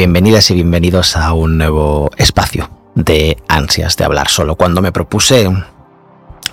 Bienvenidas 0.00 0.50
y 0.50 0.54
bienvenidos 0.54 1.14
a 1.14 1.34
un 1.34 1.58
nuevo 1.58 2.10
espacio 2.16 2.70
de 2.94 3.36
ansias 3.48 3.98
de 3.98 4.04
hablar 4.06 4.28
solo. 4.28 4.56
Cuando 4.56 4.80
me 4.80 4.92
propuse 4.92 5.46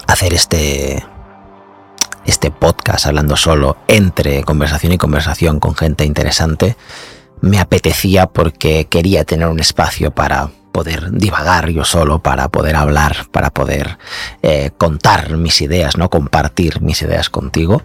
hacer 0.06 0.34
este 0.34 1.02
este 2.26 2.52
podcast 2.52 3.06
hablando 3.06 3.38
solo 3.38 3.78
entre 3.88 4.44
conversación 4.44 4.92
y 4.92 4.98
conversación 4.98 5.62
con 5.62 5.76
gente 5.76 6.04
interesante, 6.04 6.76
me 7.40 7.62
apetecía 7.62 8.26
porque 8.26 8.88
quería 8.90 9.24
tener 9.24 9.48
un 9.48 9.62
espacio 9.62 10.12
para 10.12 10.50
poder 10.74 11.10
divagar 11.14 11.70
yo 11.70 11.86
solo, 11.86 12.20
para 12.20 12.50
poder 12.50 12.76
hablar, 12.76 13.28
para 13.32 13.50
poder 13.50 13.98
eh, 14.42 14.72
contar 14.78 15.38
mis 15.38 15.62
ideas, 15.62 15.96
no 15.96 16.10
compartir 16.10 16.82
mis 16.82 17.02
ideas 17.02 17.30
contigo. 17.30 17.82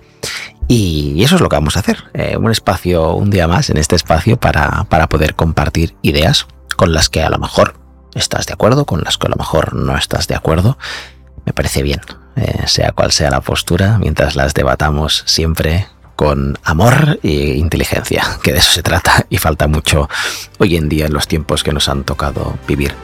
Y 0.68 1.22
eso 1.22 1.34
es 1.36 1.40
lo 1.40 1.48
que 1.48 1.56
vamos 1.56 1.76
a 1.76 1.80
hacer. 1.80 2.04
Eh, 2.14 2.36
un 2.36 2.50
espacio, 2.50 3.14
un 3.14 3.30
día 3.30 3.46
más 3.46 3.70
en 3.70 3.76
este 3.76 3.96
espacio 3.96 4.38
para, 4.38 4.84
para 4.84 5.08
poder 5.08 5.34
compartir 5.34 5.94
ideas 6.02 6.46
con 6.76 6.92
las 6.92 7.08
que 7.08 7.22
a 7.22 7.30
lo 7.30 7.38
mejor 7.38 7.74
estás 8.14 8.46
de 8.46 8.54
acuerdo, 8.54 8.84
con 8.84 9.02
las 9.02 9.18
que 9.18 9.26
a 9.26 9.30
lo 9.30 9.36
mejor 9.36 9.74
no 9.74 9.96
estás 9.96 10.28
de 10.28 10.34
acuerdo. 10.34 10.78
Me 11.44 11.52
parece 11.52 11.82
bien, 11.82 12.00
eh, 12.36 12.62
sea 12.66 12.92
cual 12.92 13.12
sea 13.12 13.30
la 13.30 13.40
postura, 13.40 13.98
mientras 13.98 14.36
las 14.36 14.54
debatamos 14.54 15.24
siempre 15.26 15.88
con 16.16 16.58
amor 16.62 17.18
e 17.22 17.56
inteligencia, 17.56 18.24
que 18.42 18.52
de 18.52 18.58
eso 18.58 18.72
se 18.72 18.82
trata 18.82 19.26
y 19.28 19.38
falta 19.38 19.66
mucho 19.66 20.08
hoy 20.58 20.76
en 20.76 20.88
día 20.88 21.06
en 21.06 21.12
los 21.12 21.26
tiempos 21.26 21.64
que 21.64 21.72
nos 21.72 21.88
han 21.88 22.04
tocado 22.04 22.56
vivir. 22.68 22.94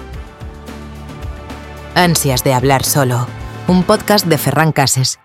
Ansias 1.94 2.44
de 2.44 2.54
hablar 2.54 2.84
solo, 2.84 3.26
un 3.66 3.82
podcast 3.82 4.26
de 4.26 4.38
Ferran 4.38 4.72
Cases. 4.72 5.18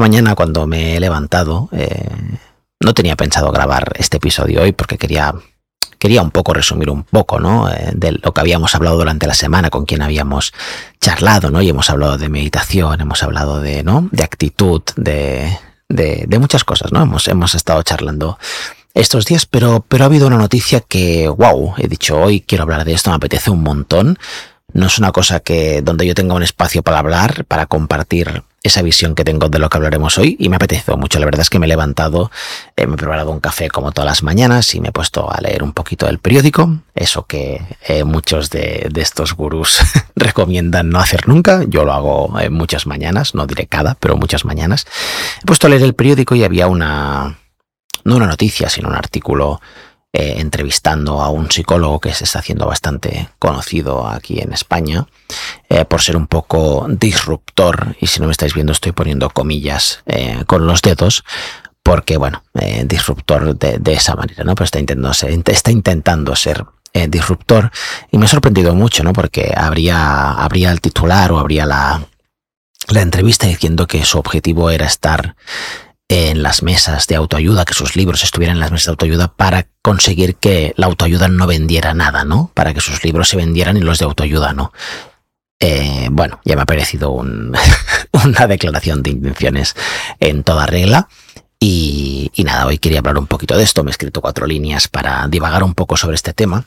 Mañana 0.00 0.34
cuando 0.34 0.66
me 0.66 0.96
he 0.96 1.00
levantado, 1.00 1.68
eh, 1.72 2.08
no 2.80 2.94
tenía 2.94 3.16
pensado 3.16 3.50
grabar 3.50 3.94
este 3.98 4.18
episodio 4.18 4.62
hoy 4.62 4.72
porque 4.72 4.98
quería 4.98 5.34
quería 5.98 6.22
un 6.22 6.30
poco 6.30 6.54
resumir 6.54 6.90
un 6.90 7.02
poco, 7.02 7.40
¿no? 7.40 7.68
Eh, 7.70 7.90
de 7.94 8.12
lo 8.12 8.32
que 8.32 8.40
habíamos 8.40 8.74
hablado 8.74 8.96
durante 8.98 9.26
la 9.26 9.34
semana, 9.34 9.70
con 9.70 9.84
quien 9.84 10.02
habíamos 10.02 10.52
charlado, 11.00 11.50
¿no? 11.50 11.60
Y 11.60 11.68
hemos 11.68 11.90
hablado 11.90 12.16
de 12.16 12.28
meditación, 12.28 13.00
hemos 13.00 13.22
hablado 13.22 13.60
de, 13.60 13.82
¿no? 13.82 14.08
De 14.12 14.22
actitud, 14.22 14.82
de, 14.96 15.58
de, 15.88 16.24
de 16.28 16.38
muchas 16.38 16.62
cosas, 16.62 16.92
¿no? 16.92 17.02
Hemos, 17.02 17.26
hemos 17.26 17.56
estado 17.56 17.82
charlando 17.82 18.38
estos 18.94 19.26
días, 19.26 19.46
pero, 19.46 19.84
pero 19.88 20.04
ha 20.04 20.06
habido 20.06 20.28
una 20.28 20.38
noticia 20.38 20.80
que, 20.80 21.28
wow, 21.28 21.74
he 21.78 21.88
dicho 21.88 22.18
hoy 22.20 22.40
quiero 22.40 22.62
hablar 22.62 22.84
de 22.84 22.94
esto, 22.94 23.10
me 23.10 23.16
apetece 23.16 23.50
un 23.50 23.62
montón. 23.62 24.18
No 24.72 24.86
es 24.86 24.98
una 24.98 25.12
cosa 25.12 25.40
que 25.40 25.82
donde 25.82 26.06
yo 26.06 26.14
tenga 26.14 26.34
un 26.34 26.42
espacio 26.42 26.82
para 26.82 26.98
hablar, 26.98 27.44
para 27.46 27.66
compartir 27.66 28.44
esa 28.62 28.82
visión 28.82 29.14
que 29.14 29.24
tengo 29.24 29.48
de 29.48 29.58
lo 29.58 29.68
que 29.68 29.76
hablaremos 29.76 30.18
hoy 30.18 30.36
y 30.38 30.48
me 30.48 30.56
apetece 30.56 30.94
mucho. 30.96 31.18
La 31.18 31.26
verdad 31.26 31.42
es 31.42 31.50
que 31.50 31.58
me 31.58 31.66
he 31.66 31.68
levantado, 31.68 32.30
eh, 32.76 32.86
me 32.86 32.94
he 32.94 32.96
preparado 32.96 33.30
un 33.30 33.40
café 33.40 33.68
como 33.68 33.92
todas 33.92 34.06
las 34.06 34.22
mañanas 34.22 34.74
y 34.74 34.80
me 34.80 34.88
he 34.88 34.92
puesto 34.92 35.30
a 35.30 35.40
leer 35.40 35.62
un 35.62 35.72
poquito 35.72 36.06
del 36.06 36.18
periódico, 36.18 36.78
eso 36.94 37.26
que 37.26 37.62
eh, 37.86 38.04
muchos 38.04 38.50
de, 38.50 38.90
estos 38.96 39.34
gurús 39.34 39.78
recomiendan 40.16 40.90
no 40.90 40.98
hacer 40.98 41.28
nunca. 41.28 41.62
Yo 41.68 41.84
lo 41.84 41.92
hago 41.92 42.40
en 42.40 42.52
muchas 42.52 42.86
mañanas, 42.86 43.34
no 43.34 43.46
diré 43.46 43.66
cada, 43.66 43.94
pero 43.94 44.16
muchas 44.16 44.44
mañanas. 44.44 44.86
He 45.42 45.46
puesto 45.46 45.66
a 45.66 45.70
leer 45.70 45.82
el 45.82 45.94
periódico 45.94 46.34
y 46.34 46.42
había 46.42 46.66
una, 46.66 47.38
no 48.04 48.16
una 48.16 48.26
noticia, 48.26 48.68
sino 48.68 48.88
un 48.88 48.96
artículo 48.96 49.60
eh, 50.14 50.36
entrevistando 50.38 51.20
a 51.20 51.28
un 51.28 51.50
psicólogo 51.50 52.00
que 52.00 52.14
se 52.14 52.24
está 52.24 52.38
haciendo 52.38 52.66
bastante 52.66 53.28
conocido 53.38 54.08
aquí 54.08 54.40
en 54.40 54.54
España 54.54 55.06
eh, 55.68 55.84
por 55.84 56.00
ser 56.00 56.16
un 56.16 56.26
poco 56.26 56.86
disruptor 56.88 57.94
y 58.00 58.06
si 58.06 58.18
no 58.18 58.24
me 58.24 58.32
estáis 58.32 58.54
viendo 58.54 58.72
estoy 58.72 58.92
poniendo 58.92 59.28
comillas 59.28 60.02
eh, 60.06 60.44
con 60.46 60.66
los 60.66 60.80
dedos 60.80 61.24
porque 61.82 62.16
bueno 62.16 62.42
disruptor 62.86 63.58
de, 63.58 63.92
esa 63.92 64.16
manera 64.16 64.44
no 64.44 64.54
pero 64.54 64.64
está 64.64 64.80
intentando 64.80 65.12
ser, 65.12 65.38
está 65.44 65.70
intentando 65.70 66.34
ser 66.34 66.64
disruptor 67.10 67.70
y 68.10 68.16
me 68.16 68.24
ha 68.24 68.28
sorprendido 68.28 68.74
mucho 68.74 69.04
no 69.04 69.12
porque 69.12 69.52
habría 69.54 70.32
habría 70.32 70.72
el 70.72 70.80
titular 70.80 71.32
o 71.32 71.38
habría 71.38 71.66
la 71.66 72.02
la 72.88 73.02
entrevista 73.02 73.46
diciendo 73.46 73.86
que 73.86 74.04
su 74.06 74.18
objetivo 74.18 74.70
era 74.70 74.86
estar 74.86 75.36
en 76.08 76.42
las 76.42 76.62
mesas 76.62 77.06
de 77.06 77.16
autoayuda, 77.16 77.66
que 77.66 77.74
sus 77.74 77.94
libros 77.94 78.24
estuvieran 78.24 78.56
en 78.56 78.60
las 78.60 78.72
mesas 78.72 78.86
de 78.86 78.90
autoayuda 78.92 79.28
para 79.28 79.66
conseguir 79.82 80.36
que 80.36 80.72
la 80.76 80.86
autoayuda 80.86 81.28
no 81.28 81.46
vendiera 81.46 81.92
nada, 81.92 82.24
¿no? 82.24 82.50
Para 82.54 82.72
que 82.72 82.80
sus 82.80 83.04
libros 83.04 83.28
se 83.28 83.36
vendieran 83.36 83.76
y 83.76 83.80
los 83.80 83.98
de 83.98 84.06
autoayuda 84.06 84.54
no. 84.54 84.72
Eh, 85.60 86.08
bueno, 86.10 86.40
ya 86.44 86.56
me 86.56 86.62
ha 86.62 86.66
parecido 86.66 87.10
una 87.12 88.46
declaración 88.46 89.02
de 89.02 89.10
intenciones 89.10 89.74
en 90.18 90.44
toda 90.44 90.66
regla. 90.66 91.08
Y, 91.60 92.30
y 92.34 92.44
nada, 92.44 92.66
hoy 92.66 92.78
quería 92.78 93.00
hablar 93.00 93.18
un 93.18 93.26
poquito 93.26 93.56
de 93.56 93.64
esto. 93.64 93.84
Me 93.84 93.90
he 93.90 93.92
escrito 93.92 94.20
cuatro 94.22 94.46
líneas 94.46 94.88
para 94.88 95.26
divagar 95.28 95.62
un 95.62 95.74
poco 95.74 95.96
sobre 95.96 96.14
este 96.14 96.32
tema. 96.32 96.64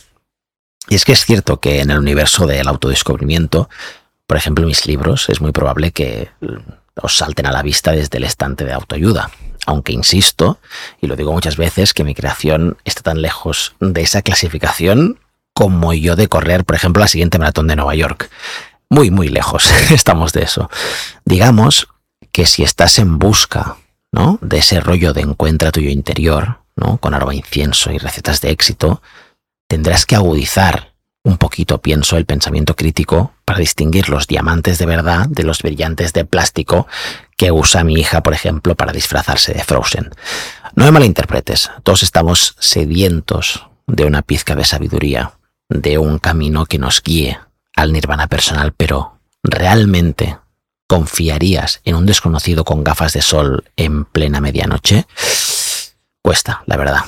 Y 0.88 0.96
es 0.96 1.06
que 1.06 1.14
es 1.14 1.26
cierto 1.26 1.60
que 1.60 1.80
en 1.80 1.90
el 1.90 2.00
universo 2.00 2.46
del 2.46 2.68
autodescubrimiento, 2.68 3.70
por 4.28 4.38
ejemplo, 4.38 4.68
mis 4.68 4.86
libros, 4.86 5.30
es 5.30 5.42
muy 5.42 5.52
probable 5.52 5.92
que 5.92 6.30
os 6.96 7.18
salten 7.18 7.46
a 7.46 7.52
la 7.52 7.64
vista 7.64 7.92
desde 7.92 8.18
el 8.18 8.24
estante 8.24 8.66
de 8.66 8.74
autoayuda. 8.74 9.32
Aunque 9.66 9.94
insisto, 9.94 10.60
y 11.00 11.08
lo 11.08 11.16
digo 11.16 11.32
muchas 11.32 11.58
veces, 11.58 11.94
que 11.94 12.04
mi 12.04 12.16
creación 12.16 12.78
está 12.84 13.02
tan 13.02 13.22
lejos 13.22 13.76
de 13.80 14.02
esa 14.02 14.22
clasificación 14.22 15.20
como 15.54 15.94
yo 15.94 16.16
de 16.16 16.28
correr, 16.28 16.66
por 16.66 16.76
ejemplo, 16.76 17.02
la 17.02 17.08
siguiente 17.08 17.38
maratón 17.38 17.68
de 17.68 17.76
Nueva 17.76 17.96
York. 17.96 18.30
Muy, 18.90 19.12
muy 19.12 19.30
lejos 19.30 19.70
estamos 19.92 20.34
de 20.34 20.44
eso. 20.44 20.70
Digamos 21.26 21.88
que 22.32 22.46
si 22.46 22.64
estás 22.64 22.98
en 23.00 23.20
busca 23.20 23.78
¿no? 24.12 24.40
de 24.42 24.58
ese 24.58 24.80
rollo 24.80 25.14
de 25.14 25.22
encuentra 25.22 25.72
tuyo 25.72 25.90
interior, 25.90 26.60
¿no? 26.76 26.98
con 26.98 27.14
aroma 27.14 27.36
incienso 27.36 27.92
y 27.92 27.98
recetas 27.98 28.42
de 28.42 28.50
éxito, 28.50 29.02
tendrás 29.68 30.06
que 30.06 30.16
agudizar 30.16 30.94
un 31.24 31.38
poquito, 31.38 31.82
pienso, 31.82 32.18
el 32.18 32.26
pensamiento 32.26 32.76
crítico 32.76 33.34
distinguir 33.62 34.10
los 34.10 34.28
diamantes 34.28 34.78
de 34.78 34.86
verdad 34.86 35.28
de 35.30 35.44
los 35.44 35.62
brillantes 35.62 36.12
de 36.12 36.26
plástico 36.26 36.88
que 37.38 37.52
usa 37.52 37.84
mi 37.84 37.94
hija, 37.94 38.22
por 38.22 38.34
ejemplo, 38.34 38.76
para 38.76 38.92
disfrazarse 38.92 39.54
de 39.54 39.64
Frozen. 39.64 40.10
No 40.76 40.86
me 40.86 40.92
malinterpretes, 40.92 41.72
todos 41.84 42.04
estamos 42.04 42.56
sedientos 42.60 43.68
de 43.88 44.06
una 44.06 44.22
pizca 44.22 44.56
de 44.56 44.66
sabiduría, 44.66 45.34
de 45.70 45.98
un 45.98 46.20
camino 46.20 46.66
que 46.66 46.78
nos 46.78 47.02
guíe 47.02 47.40
al 47.76 47.94
nirvana 47.94 48.28
personal, 48.28 48.74
pero 48.74 49.20
¿realmente 49.44 50.38
confiarías 50.88 51.82
en 51.86 51.96
un 51.96 52.06
desconocido 52.06 52.66
con 52.66 52.84
gafas 52.84 53.14
de 53.14 53.22
sol 53.22 53.64
en 53.78 54.06
plena 54.06 54.42
medianoche? 54.42 55.08
Cuesta, 56.22 56.64
la 56.66 56.78
verdad. 56.78 57.02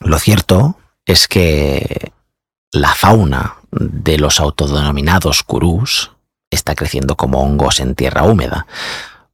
Lo 0.00 0.18
cierto 0.18 0.76
es 1.06 1.28
que 1.28 2.12
la 2.72 2.94
fauna 2.94 3.56
de 3.70 4.18
los 4.18 4.40
autodenominados 4.40 5.44
gurús 5.46 6.12
está 6.50 6.74
creciendo 6.74 7.16
como 7.16 7.42
hongos 7.42 7.80
en 7.80 7.94
tierra 7.94 8.24
húmeda. 8.24 8.66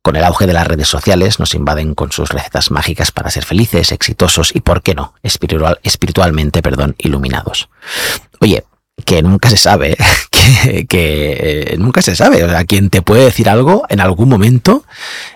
Con 0.03 0.17
el 0.17 0.25
auge 0.25 0.47
de 0.47 0.53
las 0.53 0.67
redes 0.67 0.89
sociales 0.89 1.41
nos 1.41 1.55
invaden 1.55 1.95
con 1.95 2.13
sus 2.13 2.29
recetas 2.29 2.71
mágicas 2.71 3.11
para 3.11 3.31
ser 3.31 3.45
felices, 3.45 3.91
exitosos 3.91 4.55
y, 4.55 4.61
¿por 4.61 4.83
qué 4.83 4.95
no?, 4.95 5.15
espiritual, 5.23 5.81
espiritualmente 5.83 6.63
perdón, 6.63 6.95
iluminados. 6.99 7.69
Oye, 8.41 8.65
que 9.05 9.23
nunca 9.23 9.51
se 9.51 9.57
sabe, 9.57 9.97
que, 10.31 10.87
que 10.87 11.73
eh, 11.73 11.77
nunca 11.79 12.03
se 12.03 12.15
sabe, 12.15 12.45
o 12.45 12.49
sea, 12.49 12.65
quien 12.65 12.89
te 12.89 13.03
puede 13.03 13.25
decir 13.25 13.49
algo 13.49 13.85
en 13.89 14.01
algún 14.01 14.29
momento 14.29 14.85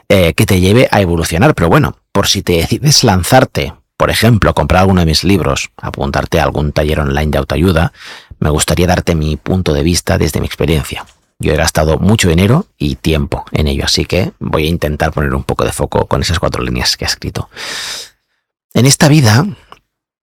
eh, 0.08 0.34
que 0.34 0.46
te 0.46 0.60
lleve 0.60 0.88
a 0.90 1.00
evolucionar, 1.00 1.54
pero 1.54 1.68
bueno, 1.68 1.96
por 2.12 2.28
si 2.28 2.42
te 2.42 2.54
decides 2.54 3.02
lanzarte 3.02 3.74
por 4.00 4.08
ejemplo, 4.08 4.54
comprar 4.54 4.80
alguno 4.80 5.00
de 5.00 5.06
mis 5.06 5.24
libros, 5.24 5.72
apuntarte 5.76 6.40
a 6.40 6.44
algún 6.44 6.72
taller 6.72 7.00
online 7.00 7.32
de 7.32 7.36
autoayuda, 7.36 7.92
me 8.38 8.48
gustaría 8.48 8.86
darte 8.86 9.14
mi 9.14 9.36
punto 9.36 9.74
de 9.74 9.82
vista 9.82 10.16
desde 10.16 10.40
mi 10.40 10.46
experiencia. 10.46 11.04
Yo 11.38 11.52
he 11.52 11.56
gastado 11.56 11.98
mucho 11.98 12.30
dinero 12.30 12.66
y 12.78 12.94
tiempo 12.94 13.44
en 13.52 13.66
ello, 13.66 13.84
así 13.84 14.06
que 14.06 14.32
voy 14.38 14.64
a 14.64 14.68
intentar 14.70 15.12
poner 15.12 15.34
un 15.34 15.44
poco 15.44 15.66
de 15.66 15.72
foco 15.72 16.06
con 16.06 16.22
esas 16.22 16.38
cuatro 16.38 16.62
líneas 16.62 16.96
que 16.96 17.04
he 17.04 17.08
escrito. 17.08 17.50
En 18.72 18.86
esta 18.86 19.06
vida, 19.08 19.46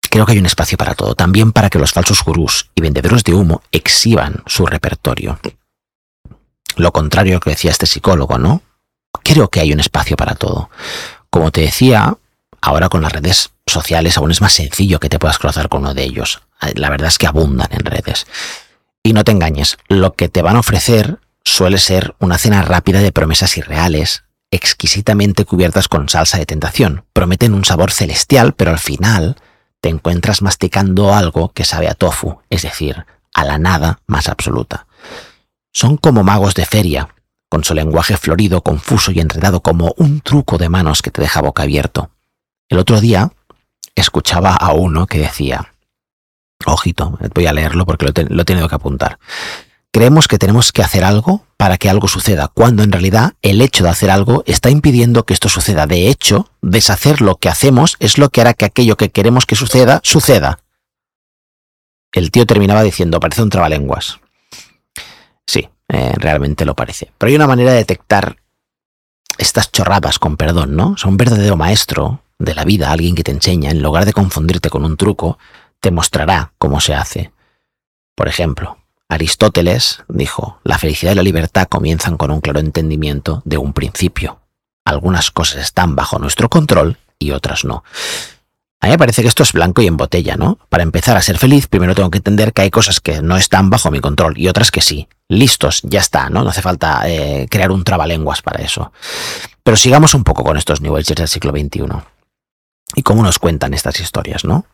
creo 0.09 0.25
que 0.25 0.31
hay 0.31 0.39
un 0.39 0.47
espacio 0.47 0.75
para 0.75 0.95
todo, 0.95 1.13
también 1.13 1.51
para 1.51 1.69
que 1.69 1.77
los 1.77 1.93
falsos 1.93 2.23
gurús 2.23 2.71
y 2.73 2.81
vendedores 2.81 3.23
de 3.23 3.35
humo 3.35 3.61
exhiban 3.71 4.41
su 4.47 4.65
repertorio. 4.65 5.37
Lo 6.77 6.91
contrario 6.91 7.33
a 7.33 7.35
lo 7.35 7.41
que 7.41 7.51
decía 7.51 7.69
este 7.69 7.85
psicólogo, 7.85 8.39
¿no? 8.39 8.63
Creo 9.23 9.49
que 9.49 9.59
hay 9.59 9.71
un 9.71 9.79
espacio 9.79 10.17
para 10.17 10.33
todo. 10.33 10.71
Como 11.29 11.51
te 11.51 11.61
decía, 11.61 12.17
ahora 12.59 12.89
con 12.89 13.03
las 13.03 13.11
redes 13.11 13.51
sociales 13.67 14.17
aún 14.17 14.31
es 14.31 14.41
más 14.41 14.53
sencillo 14.53 14.99
que 14.99 15.09
te 15.09 15.19
puedas 15.19 15.37
cruzar 15.37 15.69
con 15.69 15.81
uno 15.81 15.93
de 15.93 16.03
ellos. 16.03 16.41
La 16.75 16.89
verdad 16.89 17.09
es 17.09 17.17
que 17.17 17.27
abundan 17.27 17.67
en 17.71 17.85
redes. 17.85 18.25
Y 19.03 19.13
no 19.13 19.23
te 19.23 19.31
engañes, 19.31 19.77
lo 19.87 20.13
que 20.13 20.29
te 20.29 20.41
van 20.41 20.55
a 20.55 20.59
ofrecer 20.59 21.19
suele 21.43 21.77
ser 21.77 22.15
una 22.19 22.37
cena 22.37 22.61
rápida 22.61 22.99
de 22.99 23.11
promesas 23.11 23.57
irreales, 23.57 24.23
exquisitamente 24.51 25.45
cubiertas 25.45 25.87
con 25.87 26.09
salsa 26.09 26.37
de 26.37 26.45
tentación. 26.45 27.05
Prometen 27.13 27.53
un 27.53 27.65
sabor 27.65 27.91
celestial, 27.91 28.53
pero 28.53 28.71
al 28.71 28.79
final 28.79 29.37
te 29.79 29.89
encuentras 29.89 30.41
masticando 30.41 31.13
algo 31.13 31.53
que 31.53 31.63
sabe 31.63 31.87
a 31.87 31.93
tofu, 31.93 32.39
es 32.49 32.63
decir, 32.63 33.05
a 33.33 33.45
la 33.45 33.57
nada 33.57 33.99
más 34.07 34.27
absoluta. 34.27 34.87
Son 35.71 35.97
como 35.97 36.23
magos 36.23 36.55
de 36.55 36.65
feria, 36.65 37.09
con 37.49 37.63
su 37.63 37.73
lenguaje 37.73 38.17
florido, 38.17 38.61
confuso 38.61 39.11
y 39.11 39.19
enredado 39.19 39.61
como 39.61 39.93
un 39.97 40.21
truco 40.21 40.57
de 40.57 40.69
manos 40.69 41.01
que 41.01 41.11
te 41.11 41.21
deja 41.21 41.41
boca 41.41 41.63
abierto. 41.63 42.11
El 42.69 42.79
otro 42.79 42.99
día 42.99 43.31
escuchaba 44.01 44.55
a 44.55 44.73
uno 44.73 45.07
que 45.07 45.19
decía, 45.19 45.73
ojito, 46.65 47.17
voy 47.33 47.47
a 47.47 47.53
leerlo 47.53 47.85
porque 47.85 48.05
lo, 48.05 48.11
lo 48.29 48.41
he 48.41 48.45
tenido 48.45 48.69
que 48.69 48.75
apuntar. 48.75 49.19
Creemos 49.91 50.27
que 50.27 50.37
tenemos 50.37 50.71
que 50.71 50.83
hacer 50.83 51.03
algo 51.03 51.45
para 51.57 51.77
que 51.77 51.89
algo 51.89 52.07
suceda, 52.07 52.49
cuando 52.49 52.83
en 52.83 52.91
realidad 52.91 53.33
el 53.41 53.61
hecho 53.61 53.83
de 53.83 53.89
hacer 53.89 54.11
algo 54.11 54.43
está 54.45 54.69
impidiendo 54.69 55.25
que 55.25 55.33
esto 55.33 55.49
suceda. 55.49 55.87
De 55.87 56.07
hecho, 56.07 56.51
deshacer 56.61 57.21
lo 57.21 57.35
que 57.37 57.49
hacemos 57.49 57.95
es 57.99 58.17
lo 58.17 58.29
que 58.29 58.41
hará 58.41 58.53
que 58.53 58.65
aquello 58.65 58.95
que 58.95 59.09
queremos 59.09 59.45
que 59.45 59.55
suceda, 59.55 59.99
suceda. 60.03 60.59
El 62.11 62.31
tío 62.31 62.45
terminaba 62.45 62.83
diciendo, 62.83 63.19
parece 63.19 63.41
un 63.41 63.49
trabalenguas. 63.49 64.19
Sí, 65.47 65.69
eh, 65.89 66.13
realmente 66.17 66.65
lo 66.65 66.75
parece. 66.75 67.11
Pero 67.17 67.29
hay 67.29 67.35
una 67.35 67.47
manera 67.47 67.71
de 67.71 67.77
detectar 67.77 68.37
estas 69.37 69.71
chorradas 69.71 70.19
con 70.19 70.37
perdón, 70.37 70.75
¿no? 70.75 70.95
O 71.03 71.07
un 71.07 71.17
verdadero 71.17 71.55
maestro 71.55 72.21
de 72.39 72.55
la 72.55 72.65
vida, 72.65 72.91
alguien 72.91 73.15
que 73.15 73.23
te 73.23 73.31
enseña, 73.31 73.71
en 73.71 73.81
lugar 73.81 74.05
de 74.05 74.13
confundirte 74.13 74.69
con 74.69 74.85
un 74.85 74.97
truco, 74.97 75.37
te 75.79 75.91
mostrará 75.91 76.53
cómo 76.57 76.79
se 76.79 76.93
hace. 76.93 77.31
Por 78.15 78.27
ejemplo, 78.27 78.77
Aristóteles 79.09 80.03
dijo, 80.07 80.59
la 80.63 80.77
felicidad 80.77 81.13
y 81.13 81.15
la 81.15 81.23
libertad 81.23 81.67
comienzan 81.67 82.17
con 82.17 82.31
un 82.31 82.41
claro 82.41 82.59
entendimiento 82.59 83.41
de 83.45 83.57
un 83.57 83.73
principio. 83.73 84.41
Algunas 84.85 85.31
cosas 85.31 85.63
están 85.63 85.95
bajo 85.95 86.19
nuestro 86.19 86.49
control 86.49 86.97
y 87.19 87.31
otras 87.31 87.65
no. 87.65 87.83
A 88.79 88.87
mí 88.87 88.91
me 88.91 88.97
parece 88.97 89.23
que 89.23 89.27
esto 89.27 89.43
es 89.43 89.53
blanco 89.53 89.81
y 89.81 89.87
en 89.87 89.97
botella, 89.97 90.35
¿no? 90.35 90.59
Para 90.69 90.83
empezar 90.83 91.17
a 91.17 91.21
ser 91.21 91.39
feliz, 91.39 91.67
primero 91.67 91.95
tengo 91.95 92.11
que 92.11 92.19
entender 92.19 92.53
que 92.53 92.61
hay 92.61 92.69
cosas 92.69 92.99
que 92.99 93.21
no 93.21 93.35
están 93.35 93.71
bajo 93.71 93.89
mi 93.89 93.99
control 93.99 94.37
y 94.37 94.47
otras 94.49 94.69
que 94.69 94.81
sí. 94.81 95.07
Listos, 95.29 95.81
ya 95.83 95.99
está, 95.99 96.29
¿no? 96.29 96.43
No 96.43 96.51
hace 96.51 96.61
falta 96.61 97.01
eh, 97.05 97.47
crear 97.49 97.71
un 97.71 97.83
trabalenguas 97.83 98.41
para 98.41 98.63
eso. 98.63 98.91
Pero 99.63 99.77
sigamos 99.77 100.13
un 100.13 100.23
poco 100.23 100.43
con 100.43 100.57
estos 100.57 100.81
New 100.81 100.95
Agers 100.95 101.15
del 101.15 101.27
siglo 101.27 101.51
XXI. 101.51 101.85
Y 102.95 103.03
cómo 103.03 103.23
nos 103.23 103.39
cuentan 103.39 103.73
estas 103.73 103.99
historias, 103.99 104.45
¿no? 104.45 104.65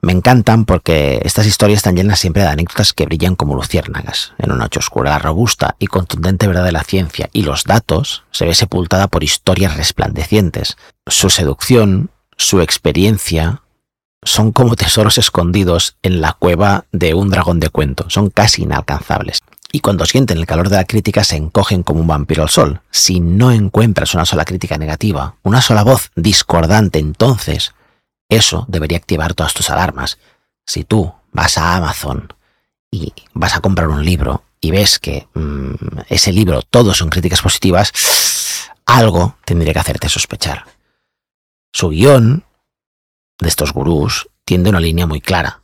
Me 0.00 0.12
encantan 0.12 0.64
porque 0.64 1.20
estas 1.24 1.46
historias 1.46 1.78
están 1.78 1.96
llenas 1.96 2.20
siempre 2.20 2.42
de 2.42 2.48
anécdotas 2.48 2.92
que 2.92 3.04
brillan 3.04 3.34
como 3.34 3.56
luciérnagas. 3.56 4.32
En 4.38 4.52
una 4.52 4.64
noche 4.64 4.78
oscura, 4.78 5.18
robusta 5.18 5.74
y 5.80 5.88
contundente 5.88 6.46
verdad 6.46 6.64
de 6.64 6.72
la 6.72 6.84
ciencia 6.84 7.28
y 7.32 7.42
los 7.42 7.64
datos 7.64 8.24
se 8.30 8.44
ve 8.44 8.54
sepultada 8.54 9.08
por 9.08 9.24
historias 9.24 9.76
resplandecientes. 9.76 10.76
Su 11.06 11.30
seducción, 11.30 12.10
su 12.36 12.60
experiencia 12.60 13.62
son 14.22 14.52
como 14.52 14.76
tesoros 14.76 15.18
escondidos 15.18 15.96
en 16.02 16.20
la 16.20 16.32
cueva 16.32 16.84
de 16.92 17.14
un 17.14 17.30
dragón 17.30 17.58
de 17.58 17.70
cuento, 17.70 18.08
son 18.08 18.30
casi 18.30 18.62
inalcanzables. 18.62 19.40
Y 19.70 19.80
cuando 19.80 20.06
sienten 20.06 20.38
el 20.38 20.46
calor 20.46 20.70
de 20.70 20.76
la 20.76 20.86
crítica 20.86 21.24
se 21.24 21.36
encogen 21.36 21.82
como 21.82 22.00
un 22.00 22.06
vampiro 22.06 22.42
al 22.42 22.48
sol. 22.48 22.80
Si 22.90 23.20
no 23.20 23.52
encuentras 23.52 24.14
una 24.14 24.24
sola 24.24 24.44
crítica 24.44 24.78
negativa, 24.78 25.36
una 25.42 25.60
sola 25.60 25.84
voz 25.84 26.10
discordante, 26.16 26.98
entonces 26.98 27.74
eso 28.30 28.64
debería 28.68 28.98
activar 28.98 29.34
todas 29.34 29.54
tus 29.54 29.68
alarmas. 29.70 30.18
Si 30.66 30.84
tú 30.84 31.12
vas 31.32 31.58
a 31.58 31.76
Amazon 31.76 32.32
y 32.90 33.12
vas 33.34 33.56
a 33.56 33.60
comprar 33.60 33.88
un 33.88 34.04
libro 34.04 34.42
y 34.60 34.70
ves 34.70 34.98
que 34.98 35.28
mm, 35.34 35.74
ese 36.08 36.32
libro 36.32 36.62
todos 36.62 36.98
son 36.98 37.10
críticas 37.10 37.42
positivas, 37.42 37.92
algo 38.86 39.36
tendría 39.44 39.74
que 39.74 39.80
hacerte 39.80 40.08
sospechar. 40.08 40.64
Su 41.72 41.90
guion 41.90 42.44
de 43.38 43.48
estos 43.48 43.72
gurús 43.72 44.28
tiende 44.44 44.70
una 44.70 44.80
línea 44.80 45.06
muy 45.06 45.20
clara. 45.20 45.60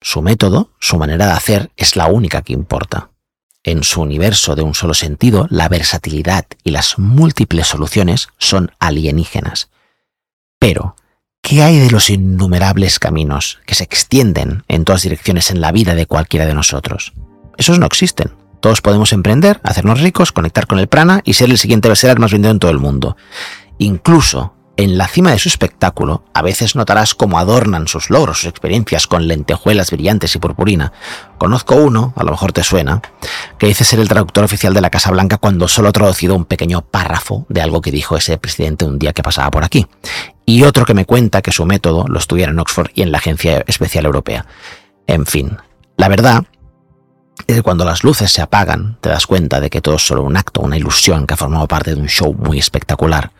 Su 0.00 0.22
método, 0.22 0.70
su 0.78 0.96
manera 0.96 1.26
de 1.26 1.32
hacer, 1.32 1.70
es 1.76 1.96
la 1.96 2.06
única 2.06 2.42
que 2.42 2.52
importa. 2.52 3.10
En 3.62 3.84
su 3.84 4.00
universo 4.00 4.54
de 4.54 4.62
un 4.62 4.74
solo 4.74 4.94
sentido, 4.94 5.46
la 5.50 5.68
versatilidad 5.68 6.46
y 6.64 6.70
las 6.70 6.98
múltiples 6.98 7.66
soluciones 7.66 8.28
son 8.38 8.72
alienígenas. 8.78 9.68
Pero, 10.58 10.96
¿qué 11.42 11.62
hay 11.62 11.78
de 11.78 11.90
los 11.90 12.08
innumerables 12.08 12.98
caminos 12.98 13.60
que 13.66 13.74
se 13.74 13.84
extienden 13.84 14.64
en 14.68 14.84
todas 14.84 15.02
direcciones 15.02 15.50
en 15.50 15.60
la 15.60 15.72
vida 15.72 15.94
de 15.94 16.06
cualquiera 16.06 16.46
de 16.46 16.54
nosotros? 16.54 17.12
Esos 17.58 17.78
no 17.78 17.84
existen. 17.84 18.32
Todos 18.60 18.80
podemos 18.80 19.12
emprender, 19.12 19.60
hacernos 19.62 20.00
ricos, 20.00 20.32
conectar 20.32 20.66
con 20.66 20.78
el 20.78 20.88
prana 20.88 21.20
y 21.24 21.34
ser 21.34 21.50
el 21.50 21.58
siguiente 21.58 21.88
bestseller 21.88 22.18
más 22.18 22.32
vendido 22.32 22.52
en 22.52 22.58
todo 22.58 22.70
el 22.70 22.78
mundo. 22.78 23.16
Incluso 23.78 24.54
en 24.80 24.96
la 24.96 25.08
cima 25.08 25.32
de 25.32 25.38
su 25.38 25.48
espectáculo, 25.48 26.24
a 26.32 26.40
veces 26.40 26.74
notarás 26.74 27.14
cómo 27.14 27.38
adornan 27.38 27.86
sus 27.86 28.08
logros, 28.08 28.38
sus 28.38 28.48
experiencias 28.48 29.06
con 29.06 29.28
lentejuelas 29.28 29.90
brillantes 29.90 30.34
y 30.34 30.38
purpurina. 30.38 30.92
Conozco 31.36 31.74
uno, 31.74 32.14
a 32.16 32.24
lo 32.24 32.30
mejor 32.30 32.52
te 32.52 32.64
suena, 32.64 33.02
que 33.58 33.66
dice 33.66 33.84
ser 33.84 34.00
el 34.00 34.08
traductor 34.08 34.42
oficial 34.42 34.72
de 34.72 34.80
la 34.80 34.88
Casa 34.88 35.10
Blanca 35.10 35.36
cuando 35.36 35.68
solo 35.68 35.90
ha 35.90 35.92
traducido 35.92 36.34
un 36.34 36.46
pequeño 36.46 36.80
párrafo 36.80 37.44
de 37.50 37.60
algo 37.60 37.82
que 37.82 37.90
dijo 37.90 38.16
ese 38.16 38.38
presidente 38.38 38.86
un 38.86 38.98
día 38.98 39.12
que 39.12 39.22
pasaba 39.22 39.50
por 39.50 39.64
aquí. 39.64 39.86
Y 40.46 40.62
otro 40.62 40.86
que 40.86 40.94
me 40.94 41.04
cuenta 41.04 41.42
que 41.42 41.52
su 41.52 41.66
método 41.66 42.06
lo 42.08 42.18
estudiara 42.18 42.52
en 42.52 42.58
Oxford 42.58 42.90
y 42.94 43.02
en 43.02 43.12
la 43.12 43.18
Agencia 43.18 43.62
Especial 43.66 44.06
Europea. 44.06 44.46
En 45.06 45.26
fin, 45.26 45.58
la 45.98 46.08
verdad 46.08 46.44
es 47.46 47.56
que 47.56 47.62
cuando 47.62 47.84
las 47.84 48.02
luces 48.02 48.32
se 48.32 48.40
apagan, 48.40 48.96
te 49.02 49.10
das 49.10 49.26
cuenta 49.26 49.60
de 49.60 49.68
que 49.68 49.82
todo 49.82 49.96
es 49.96 50.06
solo 50.06 50.22
un 50.22 50.38
acto, 50.38 50.62
una 50.62 50.78
ilusión 50.78 51.26
que 51.26 51.34
ha 51.34 51.36
formado 51.36 51.68
parte 51.68 51.94
de 51.94 52.00
un 52.00 52.08
show 52.08 52.32
muy 52.32 52.58
espectacular 52.58 53.30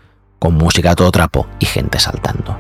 con 0.41 0.55
música 0.55 0.91
a 0.91 0.97
todo 0.97 1.13
trapo 1.13 1.47
y 1.61 1.67
gente 1.67 2.01
saltando. 2.01 2.59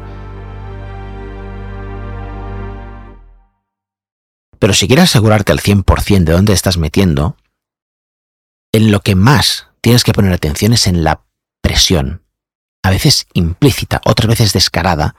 Pero 4.60 4.74
si 4.74 4.86
quieres 4.86 5.04
asegurarte 5.06 5.50
al 5.50 5.60
100% 5.60 6.24
de 6.24 6.32
dónde 6.32 6.52
estás 6.52 6.76
metiendo, 6.76 7.36
en 8.72 8.92
lo 8.92 9.00
que 9.00 9.16
más 9.16 9.68
tienes 9.80 10.04
que 10.04 10.12
poner 10.12 10.32
atención 10.32 10.74
es 10.74 10.86
en 10.86 11.02
la 11.02 11.22
presión, 11.62 12.22
a 12.84 12.90
veces 12.90 13.26
implícita, 13.32 14.00
otras 14.04 14.28
veces 14.28 14.52
descarada, 14.52 15.16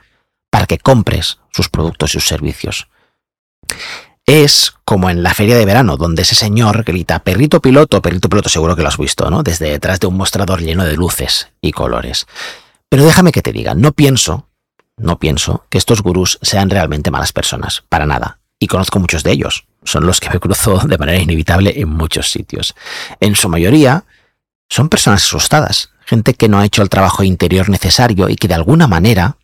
para 0.50 0.66
que 0.66 0.78
compres 0.78 1.40
sus 1.50 1.68
productos 1.68 2.10
y 2.10 2.12
sus 2.14 2.26
servicios. 2.26 2.88
Es 4.26 4.74
como 4.84 5.10
en 5.10 5.22
la 5.22 5.34
feria 5.34 5.56
de 5.56 5.64
verano, 5.64 5.96
donde 5.96 6.22
ese 6.22 6.34
señor 6.34 6.84
grita 6.84 7.18
perrito 7.20 7.60
piloto, 7.60 8.00
perrito 8.00 8.28
piloto, 8.28 8.48
seguro 8.48 8.76
que 8.76 8.82
lo 8.82 8.88
has 8.88 8.98
visto, 8.98 9.30
¿no? 9.30 9.42
Desde 9.42 9.70
detrás 9.70 9.98
de 10.00 10.06
un 10.06 10.16
mostrador 10.16 10.62
lleno 10.62 10.84
de 10.84 10.96
luces 10.96 11.48
y 11.60 11.72
colores. 11.72 12.26
Pero 12.88 13.04
déjame 13.04 13.32
que 13.32 13.42
te 13.42 13.52
diga, 13.52 13.74
no 13.74 13.92
pienso, 13.92 14.48
no 14.96 15.18
pienso 15.18 15.66
que 15.70 15.78
estos 15.78 16.02
gurús 16.02 16.38
sean 16.42 16.70
realmente 16.70 17.10
malas 17.10 17.32
personas, 17.32 17.84
para 17.88 18.06
nada. 18.06 18.38
Y 18.60 18.68
conozco 18.68 19.00
muchos 19.00 19.24
de 19.24 19.32
ellos. 19.32 19.66
Son 19.82 20.06
los 20.06 20.20
que 20.20 20.30
me 20.30 20.38
cruzo 20.38 20.78
de 20.86 20.98
manera 20.98 21.18
inevitable 21.18 21.72
en 21.80 21.88
muchos 21.88 22.30
sitios. 22.30 22.74
En 23.18 23.34
su 23.34 23.48
mayoría, 23.48 24.04
son 24.68 24.88
personas 24.88 25.24
asustadas, 25.24 25.90
gente 26.06 26.34
que 26.34 26.48
no 26.48 26.60
ha 26.60 26.64
hecho 26.64 26.82
el 26.82 26.88
trabajo 26.88 27.24
interior 27.24 27.68
necesario 27.68 28.28
y 28.28 28.36
que 28.36 28.48
de 28.48 28.54
alguna 28.54 28.86
manera 28.86 29.36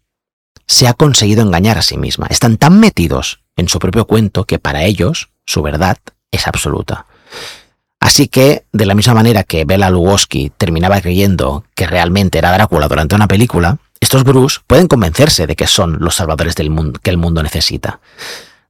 se 0.66 0.86
ha 0.86 0.94
conseguido 0.94 1.42
engañar 1.42 1.78
a 1.78 1.82
sí 1.82 1.96
misma. 1.96 2.28
Están 2.30 2.58
tan 2.58 2.78
metidos 2.78 3.40
en 3.58 3.68
su 3.68 3.78
propio 3.78 4.06
cuento 4.06 4.44
que 4.44 4.58
para 4.58 4.84
ellos 4.84 5.28
su 5.44 5.60
verdad 5.62 5.98
es 6.30 6.46
absoluta. 6.46 7.04
Así 8.00 8.28
que, 8.28 8.64
de 8.72 8.86
la 8.86 8.94
misma 8.94 9.14
manera 9.14 9.42
que 9.42 9.64
Bela 9.64 9.90
Lugoski 9.90 10.50
terminaba 10.56 11.00
creyendo 11.00 11.64
que 11.74 11.86
realmente 11.86 12.38
era 12.38 12.52
Drácula 12.52 12.88
durante 12.88 13.16
una 13.16 13.28
película, 13.28 13.78
estos 14.00 14.22
gurús 14.22 14.62
pueden 14.66 14.86
convencerse 14.86 15.46
de 15.46 15.56
que 15.56 15.66
son 15.66 15.98
los 16.00 16.14
salvadores 16.14 16.54
del 16.54 16.70
mundo 16.70 17.00
que 17.02 17.10
el 17.10 17.18
mundo 17.18 17.42
necesita. 17.42 17.98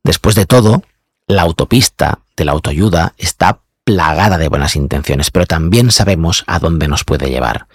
Después 0.02 0.34
de 0.34 0.46
todo, 0.46 0.82
la 1.26 1.42
autopista 1.42 2.20
de 2.36 2.46
la 2.46 2.52
autoayuda 2.52 3.12
está 3.18 3.60
plagada 3.84 4.38
de 4.38 4.48
buenas 4.48 4.76
intenciones, 4.76 5.30
pero 5.30 5.44
también 5.44 5.90
sabemos 5.90 6.44
a 6.46 6.58
dónde 6.58 6.88
nos 6.88 7.04
puede 7.04 7.28
llevar. 7.28 7.66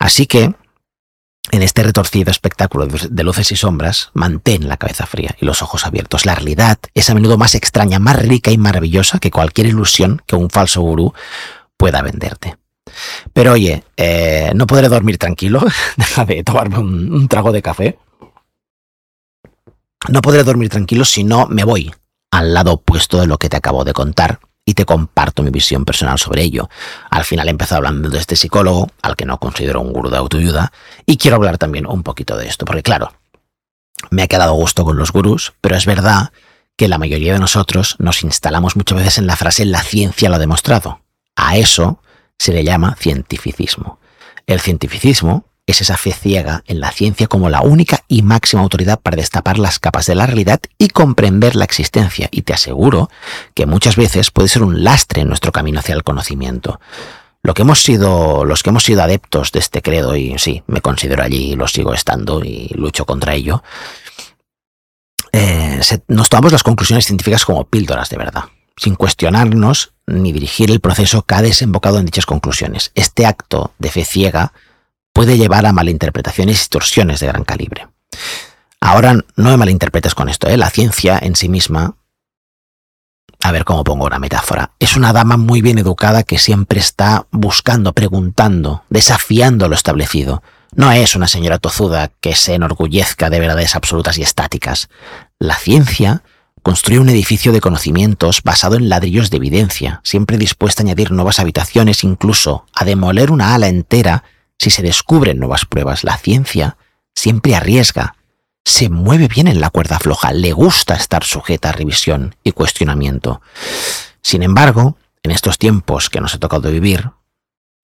Así 0.00 0.26
que, 0.26 0.54
en 1.52 1.62
este 1.62 1.82
retorcido 1.82 2.30
espectáculo 2.30 2.86
de 2.86 3.24
luces 3.24 3.52
y 3.52 3.56
sombras, 3.56 4.10
mantén 4.14 4.68
la 4.68 4.76
cabeza 4.76 5.06
fría 5.06 5.34
y 5.40 5.44
los 5.44 5.62
ojos 5.62 5.86
abiertos. 5.86 6.26
La 6.26 6.34
realidad 6.34 6.78
es 6.94 7.08
a 7.10 7.14
menudo 7.14 7.38
más 7.38 7.54
extraña, 7.54 7.98
más 7.98 8.16
rica 8.16 8.50
y 8.50 8.58
maravillosa 8.58 9.18
que 9.18 9.30
cualquier 9.30 9.68
ilusión 9.68 10.22
que 10.26 10.36
un 10.36 10.50
falso 10.50 10.80
gurú 10.80 11.14
pueda 11.76 12.02
venderte. 12.02 12.56
Pero 13.32 13.52
oye, 13.52 13.84
eh, 13.96 14.52
no 14.54 14.66
podré 14.66 14.88
dormir 14.88 15.18
tranquilo. 15.18 15.60
Deja 15.96 16.24
de 16.24 16.42
tomarme 16.42 16.78
un 16.78 17.28
trago 17.28 17.52
de 17.52 17.62
café. 17.62 17.98
No 20.08 20.22
podré 20.22 20.44
dormir 20.44 20.68
tranquilo 20.68 21.04
si 21.04 21.24
no 21.24 21.46
me 21.46 21.64
voy 21.64 21.92
al 22.30 22.54
lado 22.54 22.74
opuesto 22.74 23.20
de 23.20 23.26
lo 23.26 23.38
que 23.38 23.48
te 23.48 23.56
acabo 23.56 23.84
de 23.84 23.92
contar 23.92 24.40
y 24.68 24.74
te 24.74 24.84
comparto 24.84 25.42
mi 25.42 25.50
visión 25.50 25.84
personal 25.84 26.18
sobre 26.18 26.42
ello. 26.42 26.68
Al 27.08 27.24
final 27.24 27.46
he 27.46 27.52
empezado 27.52 27.78
hablando 27.78 28.10
de 28.10 28.18
este 28.18 28.34
psicólogo, 28.34 28.90
al 29.00 29.16
que 29.16 29.24
no 29.24 29.38
considero 29.38 29.80
un 29.80 29.92
gurú 29.92 30.10
de 30.10 30.18
autoayuda, 30.18 30.72
y 31.06 31.16
quiero 31.16 31.36
hablar 31.36 31.56
también 31.56 31.86
un 31.86 32.02
poquito 32.02 32.36
de 32.36 32.48
esto, 32.48 32.64
porque 32.66 32.82
claro, 32.82 33.12
me 34.10 34.22
ha 34.22 34.26
quedado 34.26 34.54
gusto 34.54 34.84
con 34.84 34.98
los 34.98 35.12
gurús, 35.12 35.54
pero 35.60 35.76
es 35.76 35.86
verdad 35.86 36.32
que 36.76 36.88
la 36.88 36.98
mayoría 36.98 37.32
de 37.32 37.38
nosotros 37.38 37.94
nos 37.98 38.24
instalamos 38.24 38.76
muchas 38.76 38.98
veces 38.98 39.18
en 39.18 39.28
la 39.28 39.36
frase 39.36 39.64
la 39.64 39.82
ciencia 39.82 40.28
lo 40.28 40.34
ha 40.34 40.40
demostrado. 40.40 41.00
A 41.36 41.56
eso 41.56 42.02
se 42.38 42.52
le 42.52 42.64
llama 42.64 42.96
cientificismo. 42.96 43.98
El 44.46 44.60
cientificismo 44.60 45.46
es 45.66 45.80
esa 45.80 45.96
fe 45.96 46.12
ciega 46.12 46.62
en 46.66 46.78
la 46.80 46.92
ciencia 46.92 47.26
como 47.26 47.50
la 47.50 47.60
única 47.60 48.04
y 48.06 48.22
máxima 48.22 48.62
autoridad 48.62 49.00
para 49.00 49.16
destapar 49.16 49.58
las 49.58 49.80
capas 49.80 50.06
de 50.06 50.14
la 50.14 50.26
realidad 50.26 50.60
y 50.78 50.88
comprender 50.88 51.56
la 51.56 51.64
existencia. 51.64 52.28
Y 52.30 52.42
te 52.42 52.54
aseguro 52.54 53.10
que 53.52 53.66
muchas 53.66 53.96
veces 53.96 54.30
puede 54.30 54.48
ser 54.48 54.62
un 54.62 54.84
lastre 54.84 55.22
en 55.22 55.28
nuestro 55.28 55.50
camino 55.50 55.80
hacia 55.80 55.96
el 55.96 56.04
conocimiento. 56.04 56.80
Lo 57.42 57.52
que 57.54 57.62
hemos 57.62 57.82
sido, 57.82 58.44
los 58.44 58.62
que 58.62 58.70
hemos 58.70 58.84
sido 58.84 59.02
adeptos 59.02 59.50
de 59.52 59.58
este 59.58 59.82
credo, 59.82 60.16
y 60.16 60.38
sí, 60.38 60.62
me 60.68 60.80
considero 60.80 61.22
allí, 61.22 61.56
lo 61.56 61.66
sigo 61.66 61.94
estando 61.94 62.44
y 62.44 62.68
lucho 62.74 63.04
contra 63.04 63.34
ello, 63.34 63.62
eh, 65.32 65.80
nos 66.08 66.28
tomamos 66.28 66.52
las 66.52 66.62
conclusiones 66.62 67.06
científicas 67.06 67.44
como 67.44 67.64
píldoras 67.64 68.08
de 68.08 68.16
verdad, 68.16 68.44
sin 68.76 68.94
cuestionarnos 68.94 69.92
ni 70.06 70.32
dirigir 70.32 70.70
el 70.70 70.80
proceso 70.80 71.22
que 71.22 71.34
ha 71.34 71.42
desembocado 71.42 71.98
en 71.98 72.06
dichas 72.06 72.26
conclusiones. 72.26 72.92
Este 72.94 73.26
acto 73.26 73.72
de 73.78 73.90
fe 73.90 74.04
ciega 74.04 74.52
puede 75.16 75.38
llevar 75.38 75.64
a 75.64 75.72
malinterpretaciones 75.72 76.56
y 76.56 76.58
distorsiones 76.58 77.20
de 77.20 77.28
gran 77.28 77.42
calibre. 77.42 77.88
Ahora 78.82 79.14
no 79.14 79.48
me 79.48 79.56
malinterpretes 79.56 80.14
con 80.14 80.28
esto, 80.28 80.46
¿eh? 80.46 80.58
la 80.58 80.68
ciencia 80.68 81.18
en 81.18 81.36
sí 81.36 81.48
misma 81.48 81.96
a 83.42 83.50
ver 83.50 83.64
cómo 83.64 83.82
pongo 83.82 84.04
una 84.04 84.18
metáfora. 84.18 84.72
Es 84.78 84.94
una 84.94 85.14
dama 85.14 85.38
muy 85.38 85.62
bien 85.62 85.78
educada 85.78 86.22
que 86.22 86.38
siempre 86.38 86.80
está 86.80 87.28
buscando, 87.30 87.94
preguntando, 87.94 88.84
desafiando 88.90 89.70
lo 89.70 89.74
establecido. 89.74 90.42
No 90.74 90.92
es 90.92 91.16
una 91.16 91.28
señora 91.28 91.58
tozuda 91.58 92.10
que 92.20 92.34
se 92.34 92.52
enorgullezca 92.52 93.30
de 93.30 93.40
verdades 93.40 93.74
absolutas 93.74 94.18
y 94.18 94.22
estáticas. 94.22 94.90
La 95.38 95.54
ciencia 95.54 96.24
construye 96.62 96.98
un 97.00 97.08
edificio 97.08 97.52
de 97.52 97.62
conocimientos 97.62 98.42
basado 98.42 98.76
en 98.76 98.90
ladrillos 98.90 99.30
de 99.30 99.38
evidencia, 99.38 100.02
siempre 100.04 100.36
dispuesta 100.36 100.82
a 100.82 100.84
añadir 100.84 101.10
nuevas 101.10 101.40
habitaciones, 101.40 102.04
incluso 102.04 102.66
a 102.74 102.84
demoler 102.84 103.30
una 103.30 103.54
ala 103.54 103.68
entera 103.68 104.24
si 104.58 104.70
se 104.70 104.82
descubren 104.82 105.38
nuevas 105.38 105.64
pruebas. 105.64 106.04
La 106.04 106.16
ciencia 106.16 106.76
siempre 107.14 107.54
arriesga, 107.54 108.16
se 108.64 108.88
mueve 108.88 109.28
bien 109.28 109.46
en 109.46 109.60
la 109.60 109.70
cuerda 109.70 109.98
floja, 109.98 110.32
le 110.32 110.52
gusta 110.52 110.94
estar 110.94 111.24
sujeta 111.24 111.68
a 111.68 111.72
revisión 111.72 112.34
y 112.42 112.52
cuestionamiento. 112.52 113.40
Sin 114.22 114.42
embargo, 114.42 114.96
en 115.22 115.30
estos 115.30 115.58
tiempos 115.58 116.10
que 116.10 116.20
nos 116.20 116.34
ha 116.34 116.38
tocado 116.38 116.70
vivir, 116.70 117.10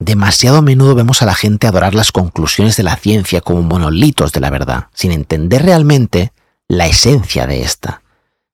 demasiado 0.00 0.58
a 0.58 0.62
menudo 0.62 0.94
vemos 0.94 1.22
a 1.22 1.26
la 1.26 1.34
gente 1.34 1.66
adorar 1.66 1.94
las 1.94 2.10
conclusiones 2.10 2.76
de 2.76 2.82
la 2.82 2.96
ciencia 2.96 3.40
como 3.40 3.62
monolitos 3.62 4.32
de 4.32 4.40
la 4.40 4.50
verdad, 4.50 4.88
sin 4.92 5.12
entender 5.12 5.62
realmente 5.62 6.32
la 6.68 6.86
esencia 6.86 7.46
de 7.46 7.62
esta. 7.62 8.02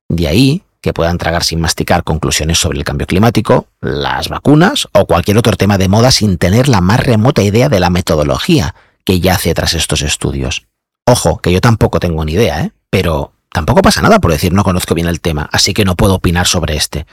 De 0.08 0.28
ahí 0.28 0.64
que 0.80 0.92
puedan 0.92 1.18
tragar 1.18 1.44
sin 1.44 1.60
masticar 1.60 2.04
conclusiones 2.04 2.58
sobre 2.58 2.78
el 2.78 2.84
cambio 2.84 3.06
climático, 3.06 3.66
las 3.80 4.28
vacunas 4.28 4.88
o 4.92 5.06
cualquier 5.06 5.38
otro 5.38 5.56
tema 5.56 5.78
de 5.78 5.88
moda 5.88 6.10
sin 6.10 6.38
tener 6.38 6.68
la 6.68 6.80
más 6.80 7.00
remota 7.00 7.42
idea 7.42 7.68
de 7.68 7.80
la 7.80 7.90
metodología 7.90 8.74
que 9.04 9.20
yace 9.20 9.54
tras 9.54 9.74
estos 9.74 10.02
estudios. 10.02 10.66
Ojo, 11.06 11.38
que 11.38 11.52
yo 11.52 11.60
tampoco 11.60 12.00
tengo 12.00 12.24
ni 12.24 12.32
idea, 12.32 12.62
¿eh? 12.62 12.72
Pero 12.90 13.32
tampoco 13.50 13.82
pasa 13.82 14.02
nada 14.02 14.18
por 14.18 14.30
decir 14.30 14.52
no 14.52 14.64
conozco 14.64 14.94
bien 14.94 15.08
el 15.08 15.20
tema, 15.20 15.48
así 15.52 15.74
que 15.74 15.84
no 15.84 15.96
puedo 15.96 16.14
opinar 16.14 16.46
sobre 16.46 16.76
este. 16.76 17.06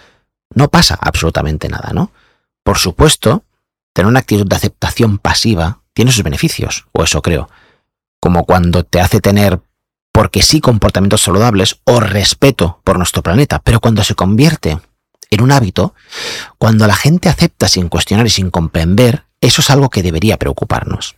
No 0.54 0.70
pasa 0.70 0.98
absolutamente 1.00 1.70
nada, 1.70 1.92
¿no? 1.94 2.12
Por 2.64 2.78
supuesto, 2.78 3.44
tener 3.94 4.08
una 4.08 4.20
actitud 4.20 4.46
de 4.46 4.56
aceptación 4.56 5.18
pasiva 5.18 5.80
tiene 5.94 6.12
sus 6.12 6.24
beneficios, 6.24 6.86
o 6.92 7.04
eso 7.04 7.22
creo. 7.22 7.50
Como 8.20 8.46
cuando 8.46 8.84
te 8.84 9.00
hace 9.00 9.22
tener, 9.22 9.62
porque 10.16 10.42
sí, 10.42 10.62
comportamientos 10.62 11.24
saludables 11.24 11.82
o 11.84 12.00
respeto 12.00 12.80
por 12.86 12.98
nuestro 12.98 13.22
planeta, 13.22 13.60
pero 13.60 13.82
cuando 13.82 14.02
se 14.02 14.16
convierte 14.16 14.80
en 15.30 15.42
un 15.42 15.52
hábito, 15.52 15.94
cuando 16.58 16.88
la 16.88 16.96
gente 16.96 17.28
acepta 17.28 17.68
sin 17.68 17.90
cuestionar 17.90 18.26
y 18.26 18.30
sin 18.30 18.50
comprender, 18.50 19.26
eso 19.42 19.60
es 19.60 19.70
algo 19.70 19.90
que 19.90 20.04
debería 20.04 20.38
preocuparnos. 20.38 21.18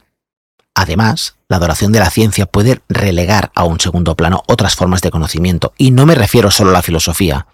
Además, 0.74 1.36
la 1.48 1.58
adoración 1.58 1.92
de 1.92 2.00
la 2.00 2.10
ciencia 2.10 2.48
puede 2.48 2.82
relegar 2.90 3.52
a 3.54 3.66
un 3.66 3.80
segundo 3.80 4.16
plano 4.16 4.42
otras 4.48 4.76
formas 4.76 5.04
de 5.04 5.12
conocimiento, 5.12 5.74
y 5.78 5.92
no 5.92 6.08
me 6.08 6.16
refiero 6.16 6.50
solo 6.50 6.72
a 6.72 6.74
la 6.74 6.82
filosofía, 6.82 7.46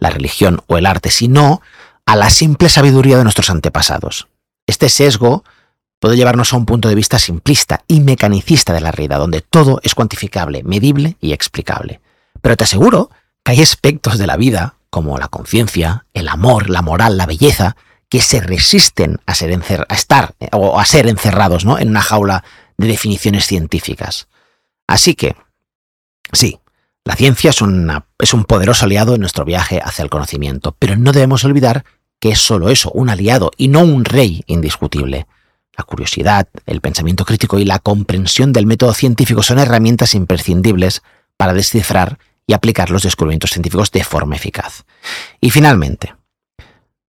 la 0.00 0.10
religión 0.10 0.62
o 0.66 0.78
el 0.78 0.86
arte, 0.86 1.12
sino 1.12 1.62
a 2.06 2.16
la 2.16 2.28
simple 2.28 2.68
sabiduría 2.68 3.18
de 3.18 3.22
nuestros 3.22 3.50
antepasados. 3.50 4.26
Este 4.66 4.88
sesgo 4.88 5.44
puede 5.98 6.16
llevarnos 6.16 6.52
a 6.52 6.56
un 6.56 6.66
punto 6.66 6.88
de 6.88 6.94
vista 6.94 7.18
simplista 7.18 7.82
y 7.86 8.00
mecanicista 8.00 8.72
de 8.72 8.80
la 8.80 8.92
realidad, 8.92 9.18
donde 9.18 9.40
todo 9.40 9.80
es 9.82 9.94
cuantificable, 9.94 10.62
medible 10.62 11.16
y 11.20 11.32
explicable. 11.32 12.00
Pero 12.40 12.56
te 12.56 12.64
aseguro 12.64 13.10
que 13.42 13.52
hay 13.52 13.62
aspectos 13.62 14.18
de 14.18 14.26
la 14.26 14.36
vida, 14.36 14.76
como 14.90 15.18
la 15.18 15.28
conciencia, 15.28 16.06
el 16.14 16.28
amor, 16.28 16.70
la 16.70 16.82
moral, 16.82 17.16
la 17.16 17.26
belleza, 17.26 17.76
que 18.08 18.20
se 18.20 18.40
resisten 18.40 19.20
a, 19.26 19.34
ser 19.34 19.52
a 19.88 19.94
estar 19.94 20.34
o 20.52 20.80
a 20.80 20.84
ser 20.84 21.08
encerrados 21.08 21.64
¿no? 21.64 21.78
en 21.78 21.90
una 21.90 22.00
jaula 22.00 22.44
de 22.78 22.86
definiciones 22.86 23.46
científicas. 23.46 24.28
Así 24.86 25.14
que, 25.14 25.36
sí, 26.32 26.60
la 27.04 27.16
ciencia 27.16 27.50
es, 27.50 27.58
es 28.18 28.34
un 28.34 28.44
poderoso 28.44 28.86
aliado 28.86 29.14
en 29.14 29.20
nuestro 29.20 29.44
viaje 29.44 29.80
hacia 29.84 30.02
el 30.02 30.10
conocimiento, 30.10 30.74
pero 30.78 30.96
no 30.96 31.12
debemos 31.12 31.44
olvidar 31.44 31.84
que 32.20 32.30
es 32.30 32.38
solo 32.38 32.70
eso, 32.70 32.90
un 32.92 33.10
aliado 33.10 33.50
y 33.56 33.68
no 33.68 33.80
un 33.80 34.04
rey 34.04 34.42
indiscutible. 34.46 35.26
La 35.78 35.84
curiosidad, 35.84 36.48
el 36.66 36.80
pensamiento 36.80 37.24
crítico 37.24 37.60
y 37.60 37.64
la 37.64 37.78
comprensión 37.78 38.52
del 38.52 38.66
método 38.66 38.92
científico 38.94 39.44
son 39.44 39.60
herramientas 39.60 40.16
imprescindibles 40.16 41.02
para 41.36 41.54
descifrar 41.54 42.18
y 42.48 42.52
aplicar 42.52 42.90
los 42.90 43.04
descubrimientos 43.04 43.50
científicos 43.50 43.92
de 43.92 44.02
forma 44.02 44.34
eficaz. 44.34 44.84
Y 45.40 45.50
finalmente, 45.50 46.16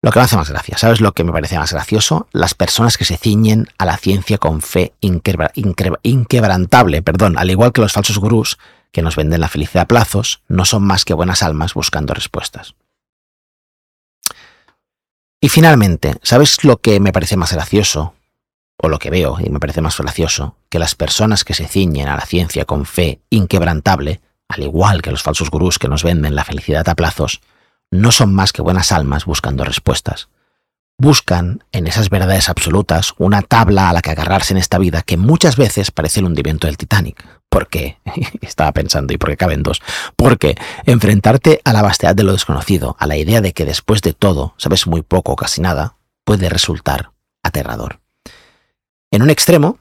lo 0.02 0.12
que 0.12 0.20
me 0.20 0.26
hace 0.26 0.36
más 0.36 0.50
gracia, 0.50 0.78
¿sabes 0.78 1.00
lo 1.00 1.14
que 1.14 1.24
me 1.24 1.32
parece 1.32 1.58
más 1.58 1.72
gracioso? 1.72 2.28
Las 2.34 2.56
personas 2.56 2.98
que 2.98 3.06
se 3.06 3.16
ciñen 3.16 3.70
a 3.78 3.86
la 3.86 3.98
ciencia 3.98 4.38
con 4.38 4.62
fe 4.62 4.94
inquebrantable, 5.00 7.02
perdón, 7.02 7.38
al 7.38 7.50
igual 7.50 7.72
que 7.72 7.82
los 7.82 7.94
falsos 7.94 8.18
gurús 8.18 8.58
que 8.92 9.02
nos 9.02 9.16
venden 9.16 9.40
la 9.40 9.48
felicidad 9.48 9.84
a 9.84 9.88
plazos, 9.88 10.42
no 10.50 10.66
son 10.66 10.84
más 10.84 11.06
que 11.06 11.14
buenas 11.14 11.42
almas 11.42 11.74
buscando 11.74 12.14
respuestas. 12.14 12.76
Y 15.40 15.50
finalmente, 15.50 16.16
¿sabes 16.22 16.66
lo 16.66 16.78
que 16.78 17.00
me 17.00 17.14
parece 17.14 17.38
más 17.38 17.54
gracioso? 17.54 18.14
O 18.78 18.90
lo 18.90 19.00
que 19.00 19.10
veo 19.10 19.38
y 19.40 19.50
me 19.50 19.60
parece 19.60 19.82
más 19.82 19.98
gracioso, 19.98 20.56
que 20.70 20.80
las 20.80 20.96
personas 20.96 21.44
que 21.44 21.54
se 21.54 21.68
ciñen 21.68 22.08
a 22.08 22.16
la 22.16 22.26
ciencia 22.26 22.66
con 22.66 22.86
fe 22.86 23.22
inquebrantable, 23.30 24.22
al 24.48 24.64
igual 24.64 25.02
que 25.02 25.12
los 25.12 25.24
falsos 25.24 25.50
gurús 25.50 25.80
que 25.80 25.88
nos 25.88 26.04
venden 26.04 26.36
la 26.36 26.44
felicidad 26.44 26.88
a 26.88 26.96
plazos, 26.96 27.42
no 27.92 28.12
son 28.12 28.34
más 28.34 28.54
que 28.54 28.62
buenas 28.62 28.92
almas 28.92 29.26
buscando 29.26 29.64
respuestas. 29.64 30.30
Buscan 31.00 31.64
en 31.72 31.86
esas 31.86 32.10
verdades 32.10 32.50
absolutas 32.50 33.14
una 33.18 33.44
tabla 33.44 33.90
a 33.90 33.94
la 33.94 34.02
que 34.02 34.10
agarrarse 34.10 34.54
en 34.54 34.58
esta 34.58 34.80
vida 34.80 35.04
que 35.04 35.16
muchas 35.16 35.56
veces 35.56 35.92
parece 35.92 36.22
el 36.22 36.26
hundimiento 36.26 36.68
del 36.68 36.78
Titanic. 36.78 37.24
¿Por 37.50 37.68
qué? 37.68 38.00
Estaba 38.42 38.72
pensando, 38.72 39.14
¿y 39.14 39.18
por 39.18 39.30
qué 39.30 39.38
caben 39.38 39.64
dos? 39.64 39.82
Porque 40.16 40.56
enfrentarte 40.86 41.62
a 41.64 41.74
la 41.74 41.84
vastedad 41.84 42.16
de 42.16 42.24
lo 42.24 42.34
desconocido, 42.34 42.96
a 43.00 43.06
la 43.06 43.16
idea 43.16 43.42
de 43.42 43.54
que 43.54 43.66
después 43.66 44.02
de 44.02 44.14
todo 44.14 44.56
sabes 44.58 44.88
muy 44.88 45.04
poco 45.04 45.34
o 45.34 45.36
casi 45.36 45.62
nada, 45.62 45.98
puede 46.24 46.50
resultar 46.50 47.12
aterrador. 47.44 48.00
En 49.12 49.22
un 49.22 49.30
extremo, 49.30 49.80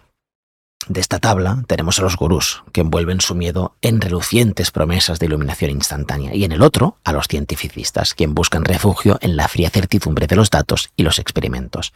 de 0.89 1.01
esta 1.01 1.19
tabla 1.19 1.65
tenemos 1.67 1.99
a 1.99 2.03
los 2.03 2.17
gurús, 2.17 2.63
que 2.73 2.83
envuelven 2.83 3.21
su 3.21 3.35
miedo 3.35 3.77
en 3.83 4.01
relucientes 4.01 4.71
promesas 4.71 5.19
de 5.19 5.27
iluminación 5.27 5.73
instantánea, 5.73 6.35
y 6.35 6.45
en 6.45 6.53
el 6.53 6.63
otro 6.63 6.99
a 7.03 7.13
los 7.13 7.27
cientificistas, 7.27 8.15
quien 8.15 8.35
buscan 8.35 8.65
refugio 8.65 9.19
en 9.21 9.37
la 9.37 9.49
fría 9.49 9.71
certidumbre 9.71 10.29
de 10.29 10.37
los 10.37 10.51
datos 10.51 10.91
y 10.95 11.03
los 11.03 11.19
experimentos. 11.19 11.93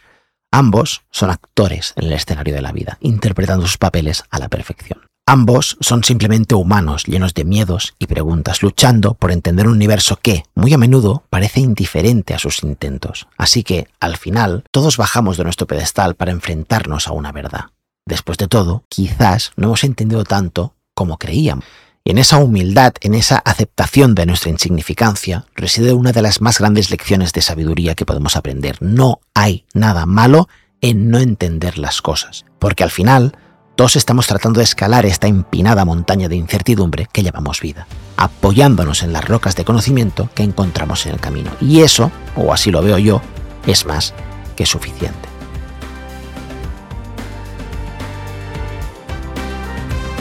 Ambos 0.51 1.03
son 1.11 1.31
actores 1.31 1.93
en 1.97 2.07
el 2.07 2.15
escenario 2.15 2.55
de 2.55 2.63
la 2.63 2.73
vida, 2.73 2.99
interpretando 3.01 3.67
sus 3.67 3.79
papeles 3.79 4.25
a 4.31 4.41
la 4.41 4.49
perfección. 4.49 5.10
Ambos 5.33 5.77
son 5.79 6.03
simplemente 6.03 6.57
humanos 6.57 7.05
llenos 7.07 7.35
de 7.35 7.45
miedos 7.45 7.95
y 8.01 8.09
preguntas, 8.09 8.65
luchando 8.65 9.15
por 9.15 9.31
entender 9.31 9.69
un 9.69 9.75
universo 9.75 10.19
que, 10.21 10.43
muy 10.57 10.73
a 10.75 10.77
menudo, 10.77 11.23
parece 11.31 11.61
indiferente 11.61 12.35
a 12.35 12.41
sus 12.41 12.65
intentos. 12.65 13.29
Así 13.39 13.63
que, 13.63 13.87
al 14.01 14.17
final, 14.17 14.65
todos 14.73 14.97
bajamos 14.97 15.37
de 15.37 15.45
nuestro 15.45 15.69
pedestal 15.69 16.17
para 16.17 16.33
enfrentarnos 16.33 17.07
a 17.07 17.13
una 17.13 17.31
verdad. 17.31 17.67
Después 18.05 18.39
de 18.39 18.49
todo, 18.49 18.83
quizás 18.89 19.53
no 19.55 19.69
hemos 19.69 19.85
entendido 19.85 20.25
tanto 20.25 20.75
como 20.97 21.17
creíamos. 21.17 21.65
Y 22.03 22.11
en 22.11 22.19
esa 22.19 22.39
humildad, 22.39 22.95
en 23.01 23.15
esa 23.15 23.37
aceptación 23.37 24.17
de 24.17 24.27
nuestra 24.27 24.51
insignificancia, 24.51 25.47
reside 25.55 25.93
una 25.93 26.11
de 26.11 26.23
las 26.23 26.41
más 26.41 26.59
grandes 26.59 26.91
lecciones 26.91 27.33
de 27.33 27.43
sabiduría 27.43 27.95
que 27.95 28.05
podemos 28.05 28.35
aprender. 28.35 28.79
No 28.81 29.21
hay 29.35 29.65
nada 29.75 30.07
malo 30.07 30.49
en 30.81 31.09
no 31.09 31.19
entender 31.19 31.79
las 31.79 32.03
cosas, 32.03 32.47
porque 32.59 32.83
al 32.83 32.91
final 32.91 33.37
todos 33.81 33.97
estamos 33.97 34.27
tratando 34.27 34.59
de 34.59 34.65
escalar 34.65 35.07
esta 35.07 35.27
empinada 35.27 35.87
montaña 35.87 36.29
de 36.29 36.37
incertidumbre 36.37 37.09
que 37.11 37.23
llevamos 37.23 37.63
vida, 37.63 37.87
apoyándonos 38.19 39.03
en 39.03 39.15
las 39.15 39.25
rocas 39.25 39.57
de 39.57 39.65
conocimiento 39.65 40.29
que 40.35 40.43
encontramos 40.43 41.07
en 41.07 41.13
el 41.13 41.19
camino. 41.19 41.51
Y 41.63 41.81
eso, 41.81 42.13
o 42.37 42.53
así 42.53 42.71
lo 42.71 42.83
veo 42.83 42.99
yo, 42.99 43.23
es 43.67 43.87
más 43.87 44.13
que 44.55 44.67
suficiente. 44.67 45.31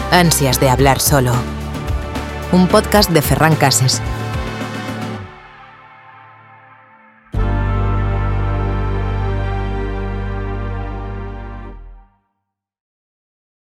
Ansias 0.10 0.62
de 0.62 0.70
hablar 0.70 1.02
solo. 1.02 1.34
Un 2.54 2.66
podcast 2.70 3.10
de 3.10 3.22
Ferran 3.22 3.58
Cases 3.58 4.02